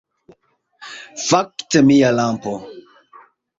Fakte, 1.27 1.77
mia 1.91 2.09
lampo 2.17 2.53